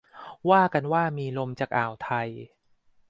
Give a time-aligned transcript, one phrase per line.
[0.49, 2.29] ว่ากันว่ามีลมจากอ่าวไทย